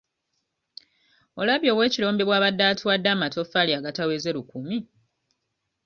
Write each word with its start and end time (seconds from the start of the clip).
Olabye 1.39 1.69
ow'ekirombe 1.73 2.23
bw'abadde 2.25 2.63
atuwadde 2.71 3.07
amatofaali 3.15 3.71
agataweze 3.79 4.29
lukumi? 4.35 4.77